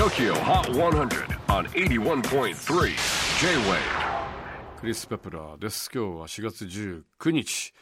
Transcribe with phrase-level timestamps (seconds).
[0.00, 2.54] TOKYO HOT 100 on 81.3
[3.38, 3.76] J-WAVE.
[4.80, 5.90] クリス・ペプラーです。
[5.94, 7.74] 今日は4月19日。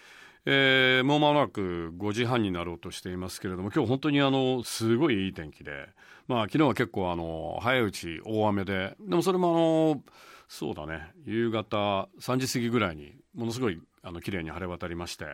[0.45, 5.91] えー、もう間もなく5時半になろうとしていますけれども今日本当にあのすごいいい天気で。
[6.27, 8.96] まあ昨日は結構あの早いうち大雨で。
[8.98, 10.03] でもそれもあの
[10.48, 11.12] そうだね。
[11.25, 15.27] 夕方3時過ぎぐらいにものすごいあの綺麗に晴れ渡りまして。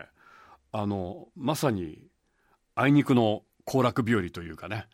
[0.71, 1.97] あのまさに
[2.75, 4.85] あいにくの行楽日和というかね、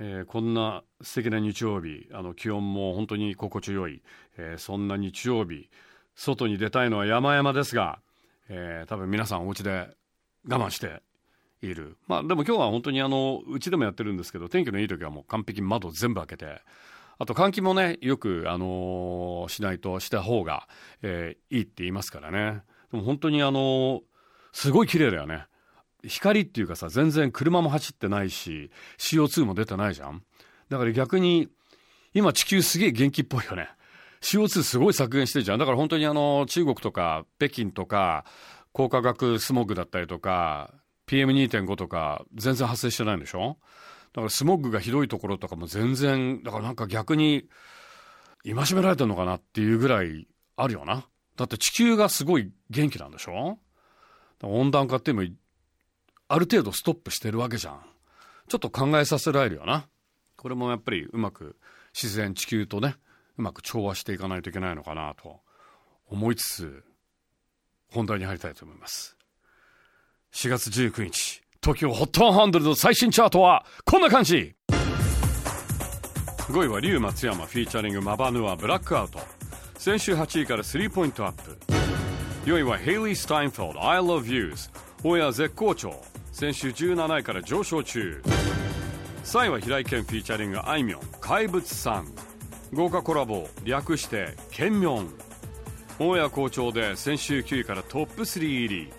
[0.00, 4.02] えー、こんな素敵な日曜日あの気温も本当に心地よい、
[4.36, 5.68] えー、そんな日曜日
[6.14, 7.98] 外に出たいのは山々ですが、
[8.48, 9.88] えー、多分皆さんお家で
[10.48, 11.02] 我慢して
[11.62, 11.96] いる。
[12.06, 16.60] まあでも今日は本当にあのうちでもやってるんですけど天気のいい時はもう完璧に窓全部開けて
[17.18, 20.68] あと換気もねよく、あのー、しないとした方が、
[21.02, 22.62] えー、いいって言いますからね。
[22.92, 24.00] でも本当にあのー、
[24.52, 25.47] すごい綺麗だよね。
[26.06, 30.22] 光っていうかさ全然車も走ってないし CO2 も出てないじゃん。
[30.68, 31.48] だから逆に
[32.14, 33.68] 今地球すげえ元気っぽいよね。
[34.20, 35.58] CO2 すごい削減してるじゃん。
[35.58, 38.24] だから本当にあの中国とか北京とか
[38.72, 40.72] 高化学スモッグだったりとか
[41.06, 43.56] PM2.5 とか全然発生してないんでしょ？
[44.12, 47.48] だからスモッグがひどいところとかも全然だからなんか逆に
[48.44, 50.26] 戒められてるのかなっていうぐらい
[50.56, 51.06] あるよな。
[51.36, 53.58] だって地球がすごい元気なんでしょ？
[54.42, 55.28] 温暖化っていうのも
[56.28, 57.80] ある程度ストップしてるわけじゃん。
[58.48, 59.88] ちょっと考えさせられるよな。
[60.36, 61.56] これもやっぱりうまく
[61.94, 62.96] 自然地球とね
[63.38, 65.40] うまく調和していかないといけないのかなと
[66.06, 66.84] 思いつつ
[67.92, 69.16] 本題に入りたいと思います。
[70.32, 74.54] 4月19日 TOKYOHOT100 の最新チャートはこんな感じ。
[76.48, 79.18] 5位は Ryu Matsuyama フィーチャリング mabanua blackout。
[79.76, 81.58] 先週8位から3ポイントアップ。
[82.44, 84.70] 4位はヘイリー・スタインフォード I love yous
[85.04, 86.02] オンエア絶好調。
[86.38, 88.22] 先週17位から上昇中。
[89.24, 92.06] 3位は平井堅フィーチャリングあいみょん怪物さん。
[92.72, 95.08] 豪華コラボ略してケンミョン
[95.98, 98.92] オンエア好調で先週9位からトップ3入り。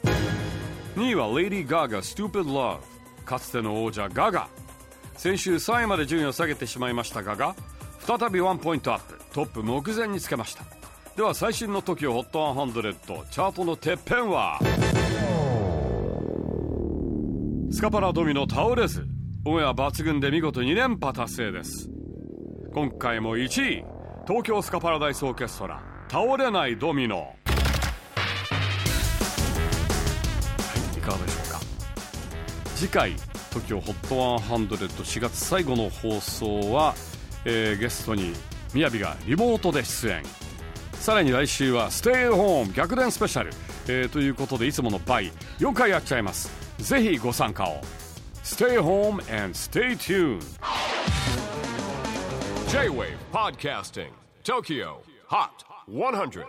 [0.97, 2.79] 2位はレディー・ガガ Stupid Love
[3.23, 4.49] かつての王者ガガ
[5.15, 7.55] 先週3位まで順位を下げてしまいましたガガ
[8.01, 9.17] 再びワンポイントアップ。
[9.31, 10.65] トップ目前につけました。
[11.15, 14.59] では最新の TOKIO HOT 100 チャートのてっぺんは？
[17.71, 19.05] スカパラドミノ倒れず
[19.45, 21.87] オンエア抜群で見事2連覇達成です。
[22.73, 23.85] 今回も1位
[24.27, 27.17] 東京スカパラダイスオーケストラ倒れないドミノ。
[27.17, 27.23] は
[30.95, 31.59] いいかがでしょうか。
[32.75, 33.15] 次回
[33.51, 36.95] TOKIOHOT1004 月最後の放送は、
[37.45, 38.33] えー、ゲストに
[38.73, 40.23] みやびがリモートで出演。
[40.93, 43.51] さらに来週はステイホーム逆転スペシャル、
[43.87, 46.58] えー、ということでいつもの倍4回やっちゃいます。
[46.78, 47.80] ぜひご参加を
[48.42, 50.42] Stay home and stay tuned
[52.68, 54.10] J-Wave Podcasting
[54.42, 56.44] Tokyo Hot 100